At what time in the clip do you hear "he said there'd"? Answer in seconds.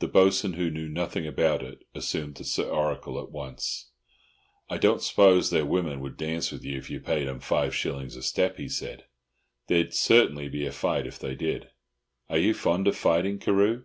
8.56-9.94